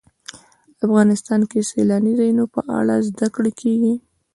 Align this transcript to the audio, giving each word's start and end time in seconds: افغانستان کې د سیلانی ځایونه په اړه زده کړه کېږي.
افغانستان 0.85 1.41
کې 1.49 1.59
د 1.61 1.67
سیلانی 1.71 2.13
ځایونه 2.19 2.45
په 2.55 2.61
اړه 2.79 2.95
زده 3.07 3.27
کړه 3.35 3.51
کېږي. 3.61 3.93